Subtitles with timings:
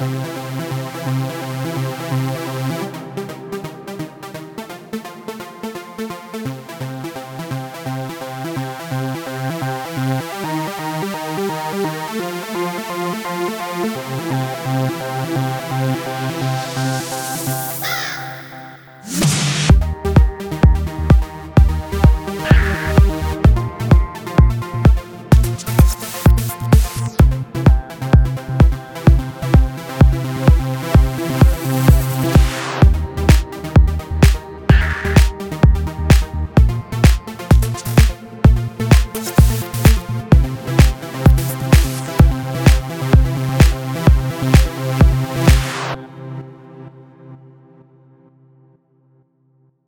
[0.00, 0.29] Bye.